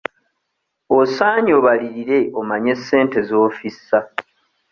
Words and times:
Osaanye 0.99 1.51
obalirire 1.59 2.19
omanye 2.39 2.73
ssente 2.79 3.19
z'ofissa. 3.27 3.99